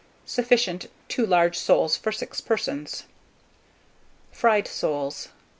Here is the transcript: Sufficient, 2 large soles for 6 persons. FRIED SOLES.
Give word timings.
Sufficient, 0.25 0.87
2 1.09 1.27
large 1.27 1.55
soles 1.55 1.95
for 1.95 2.11
6 2.11 2.41
persons. 2.41 3.03
FRIED 4.31 4.67
SOLES. 4.67 5.27